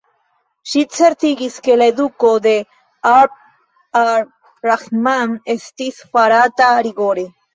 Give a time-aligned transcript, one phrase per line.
[0.69, 2.53] Ŝi certigis ke la eduko de
[3.09, 3.37] Abd
[4.01, 7.27] ar-Rahman estis farata rigore.